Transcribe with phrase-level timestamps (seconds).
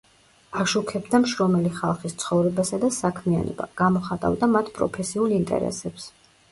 [0.61, 6.15] აშუქებდა მშრომელი ხალხის ცხოვრებასა და საქმიანობა, გამოხატავდა მათ პროფესიულ ინტერესებს.